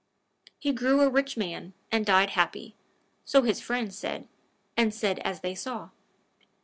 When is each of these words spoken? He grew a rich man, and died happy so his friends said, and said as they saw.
He 0.57 0.73
grew 0.73 1.01
a 1.01 1.09
rich 1.11 1.37
man, 1.37 1.73
and 1.91 2.03
died 2.07 2.31
happy 2.31 2.75
so 3.23 3.43
his 3.43 3.61
friends 3.61 3.95
said, 3.95 4.27
and 4.75 4.91
said 4.95 5.19
as 5.19 5.41
they 5.41 5.53
saw. 5.53 5.91